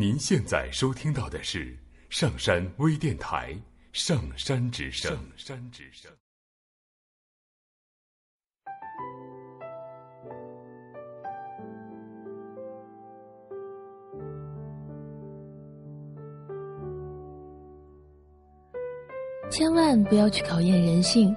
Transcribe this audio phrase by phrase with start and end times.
[0.00, 1.76] 您现在收听到的是
[2.08, 3.52] 上山微电台
[3.92, 5.10] 《上山之声》。
[5.16, 6.08] 上山之声。
[19.50, 21.34] 千万不要去考验人性，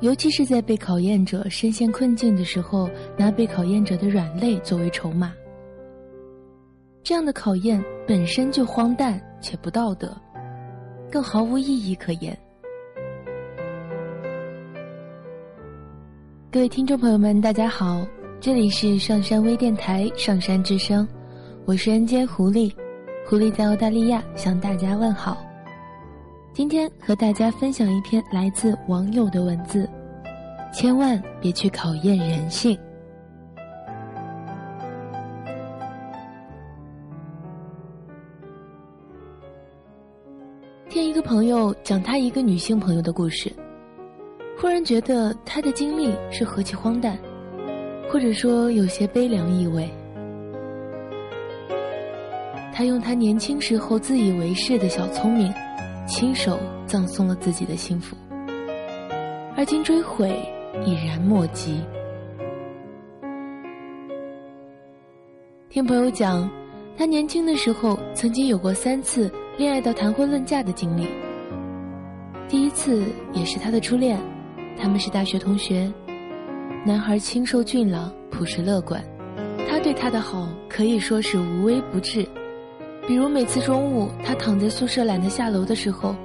[0.00, 2.88] 尤其是在被考验者深陷困境的时候，
[3.18, 5.34] 拿被考验者的软肋作为筹码。
[7.10, 10.16] 这样的考验本身就荒诞且不道德，
[11.10, 12.38] 更毫无意义可言。
[16.52, 18.06] 各位听众朋友们，大家好，
[18.40, 21.04] 这里是上山微电台《上山之声》，
[21.64, 22.72] 我是人间狐狸，
[23.26, 25.36] 狐狸在澳大利亚向大家问好。
[26.52, 29.90] 今天和大家分享一篇来自网友的文字，
[30.72, 32.78] 千万别去考验人性。
[40.90, 43.48] 听一个朋友讲他一个女性朋友的故事，
[44.58, 47.16] 忽然觉得她的经历是何其荒诞，
[48.10, 49.88] 或者说有些悲凉意味。
[52.74, 55.54] 她用她年轻时候自以为是的小聪明，
[56.08, 58.16] 亲手葬送了自己的幸福，
[59.56, 60.36] 而今追悔
[60.84, 61.80] 已然莫及。
[65.68, 66.50] 听朋友讲，
[66.98, 69.30] 她年轻的时候曾经有过三次。
[69.60, 71.06] 恋爱到谈婚论嫁的经历，
[72.48, 74.18] 第一次也是他的初恋，
[74.80, 75.92] 他们是大学同学。
[76.82, 79.04] 男孩清瘦俊朗，朴实乐观，
[79.68, 82.26] 他对他的好可以说是无微不至。
[83.06, 86.16] 比如每次中午他躺在宿舍懒得下楼的时候，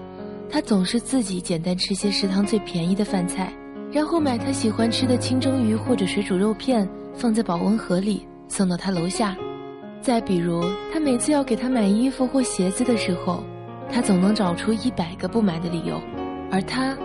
[0.50, 3.52] 他总是自己简单吃些食堂最便宜的饭菜，
[3.92, 9.36] 然后买他喜欢吃的清蒸鱼或者水煮肉片，放在保温盒里送到他楼下。
[10.06, 13.44] 再比如，他每次要给他买衣服或鞋子的时候，
[13.92, 16.00] 他总能找出一百个不买的理由，
[16.52, 16.96] 而他，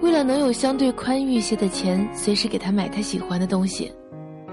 [0.00, 3.90] 为了能有相对宽裕些的钱，随时给他买他喜欢的东西，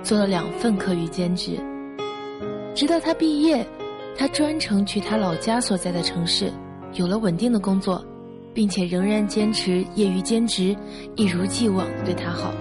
[0.02, 1.60] 做了两份课余兼职。
[2.74, 3.64] 直到他毕业，
[4.18, 6.52] 他专程去他老家所在的城市，
[6.96, 8.04] 有了稳定的工作，
[8.52, 10.76] 并且仍然坚持业余兼职，
[11.16, 12.52] 一如既往对他好。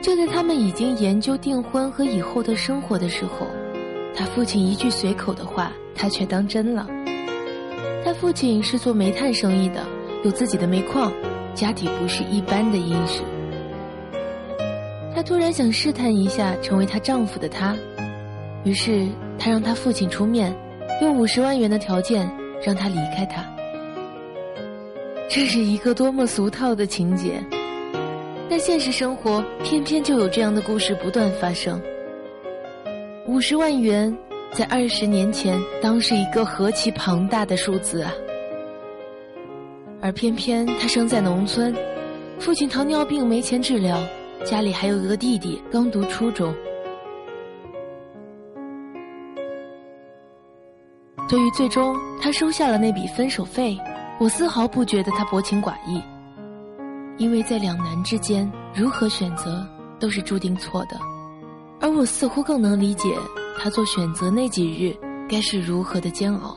[0.00, 3.46] 就在他们已经研究订婚和以后的生活的时候，
[4.14, 6.86] 他父亲一句随口的话，他却当真了。
[8.04, 9.84] 他父亲是做煤炭生意的，
[10.24, 11.12] 有自己的煤矿，
[11.54, 13.22] 家底不是一般的殷实。
[15.14, 17.76] 他突然想试探一下成为她丈夫的他，
[18.64, 20.56] 于是他让他父亲出面，
[21.02, 22.30] 用五十万元的条件
[22.64, 23.44] 让他离开他。
[25.28, 27.42] 这是一个多么俗套的情节！
[28.50, 31.80] 但现实生活偏偏就有这样的故事不断发生。
[33.26, 34.16] 五十万元
[34.52, 38.12] 在二十年前当是一个何其庞大的数字啊！
[40.00, 41.74] 而偏偏他生在农村，
[42.38, 43.98] 父亲糖尿病没钱治疗，
[44.44, 46.54] 家里还有一个弟弟刚读初中。
[51.28, 53.76] 对于最终他收下了那笔分手费，
[54.18, 56.02] 我丝毫不觉得他薄情寡义。
[57.18, 59.66] 因为在两难之间，如何选择
[59.98, 60.96] 都是注定错的，
[61.80, 63.12] 而我似乎更能理解
[63.58, 64.96] 他做选择那几日
[65.28, 66.56] 该是如何的煎熬。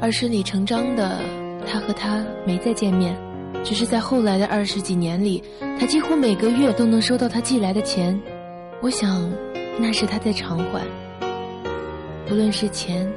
[0.00, 1.20] 而顺理成章的，
[1.66, 3.16] 他和他没再见面，
[3.62, 5.42] 只是在后来的二十几年里，
[5.78, 8.20] 他几乎每个月都能收到他寄来的钱。
[8.82, 9.30] 我想，
[9.78, 10.84] 那是他在偿还，
[12.26, 13.08] 不论是钱，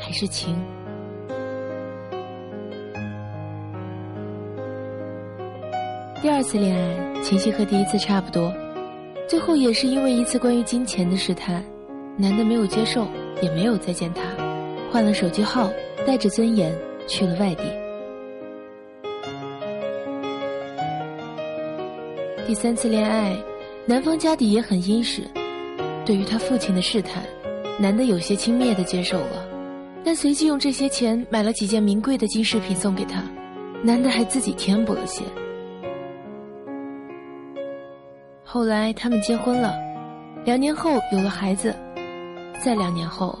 [0.00, 0.56] 还是情。
[6.20, 8.52] 第二次恋爱情绪和第一次差不多，
[9.28, 11.64] 最后也是因为一次关于金钱的试探，
[12.16, 13.06] 男的没有接受，
[13.40, 14.22] 也没有再见她，
[14.90, 15.70] 换了手机号，
[16.04, 16.76] 带着尊严
[17.06, 17.62] 去了外地。
[22.48, 23.36] 第三次恋爱，
[23.86, 25.22] 男方家底也很殷实，
[26.04, 27.22] 对于他父亲的试探，
[27.78, 29.48] 男的有些轻蔑的接受了，
[30.04, 33.22] 但随即用这些钱买了几件名贵的金饰品送给他，
[33.84, 35.22] 男的还自己添补了些。
[38.50, 39.78] 后来他们结婚了，
[40.46, 41.76] 两年后有了孩子，
[42.64, 43.38] 再两年后，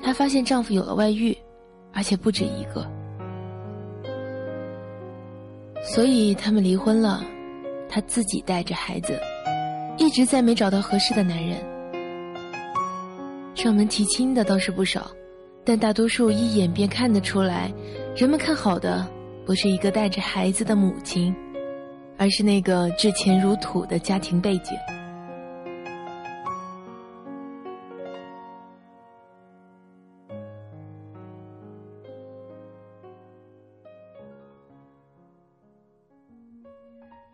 [0.00, 1.36] 她发现丈夫有了外遇，
[1.92, 2.88] 而且不止一个，
[5.82, 7.24] 所以他们离婚了，
[7.88, 9.18] 她自己带着孩子，
[9.98, 11.58] 一直在没找到合适的男人。
[13.56, 15.10] 上门提亲的倒是不少，
[15.64, 17.72] 但大多数一眼便看得出来，
[18.14, 19.04] 人们看好的
[19.44, 21.34] 不是一个带着孩子的母亲。
[22.16, 24.76] 而是那个置钱如土的家庭背景。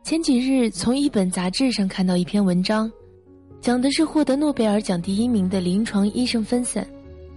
[0.03, 2.91] 前几日从一本杂志上看到一篇文章，
[3.61, 6.85] 讲的是获得诺贝尔奖第一名的临床医生芬森，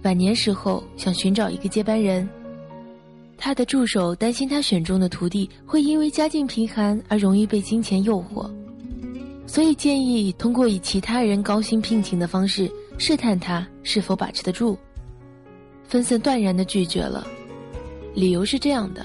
[0.02, 2.28] 晚年时候想寻找一个接班人。
[3.44, 8.50] 他的助手担心他选中的徒弟会因为家境贫寒而容易被金钱诱惑，
[9.46, 14.78] 所以建议通过以其他人高薪聘请的方式试探他是否把持得住。
[15.86, 17.26] 芬森断然的拒绝了，
[18.14, 19.04] 理由是这样的：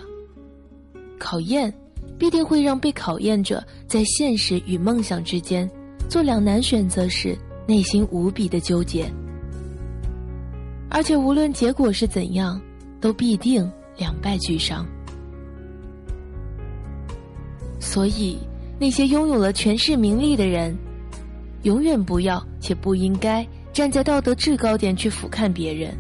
[1.19, 1.73] 考验
[2.17, 5.69] 必定会让被考验者在现实与梦想之间
[6.07, 7.37] 做两难选择时，
[7.67, 9.11] 内心无比的纠结，
[10.89, 12.57] 而且无论结果是怎样，
[13.01, 13.69] 都必定。
[13.99, 14.85] 两败俱伤，
[17.79, 18.39] 所以
[18.79, 20.75] 那些拥有了权势名利的人，
[21.63, 25.93] 永远不要且不应该站在道德制高点去俯瞰别人，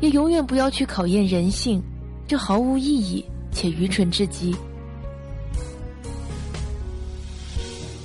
[0.00, 1.80] 也永远不要去考验人性，
[2.26, 4.54] 这毫无意义且愚蠢至极。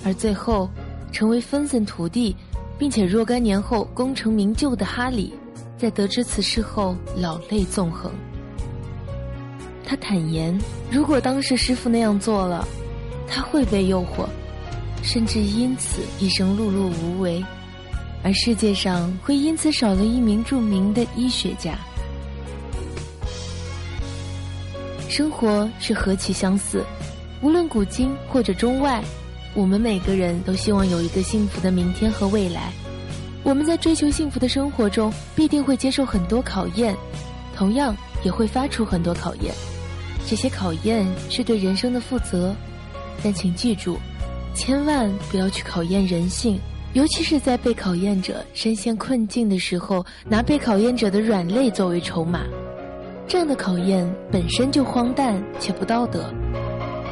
[0.03, 0.69] 而最后，
[1.11, 2.35] 成为芬森徒弟，
[2.77, 5.33] 并且若干年后功成名就的哈里，
[5.79, 8.11] 在得知此事后，老泪纵横。
[9.85, 10.57] 他坦言，
[10.89, 12.67] 如果当时师傅那样做了，
[13.27, 14.27] 他会被诱惑，
[15.03, 17.43] 甚至因此一生碌碌无为，
[18.23, 21.77] 而世界上会因此少了一名著名的医学家。
[25.07, 26.83] 生活是何其相似，
[27.41, 29.03] 无论古今或者中外，
[29.53, 32.73] 我们每个人都希望有一个幸福的明天和未来。
[33.43, 36.95] 我们在追求幸福的生活中，必定会接受很多考验，
[37.55, 39.53] 同样也会发出很多考验。
[40.27, 42.55] 这些考验是对人生的负责，
[43.23, 43.97] 但请记住，
[44.55, 46.59] 千万不要去考验人性，
[46.93, 52.41] 尤其是在被考验者深陷困境的时候，拿被考验者的软肋作为筹码。
[53.27, 56.33] 这样的考验本身就荒诞且不道德，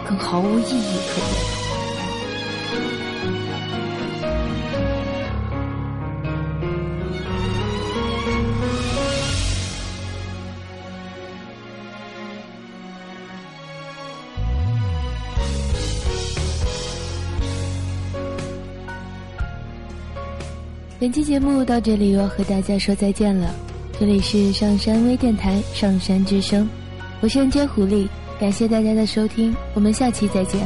[0.07, 1.62] 更毫无意义可言。
[21.03, 23.53] 本期节目到这里又要和大家说再见了，
[23.99, 26.65] 这里是上山微电台上山之声，
[27.19, 28.07] 我是人间狐狸，
[28.39, 30.65] 感谢大家的收听，我们下期再见。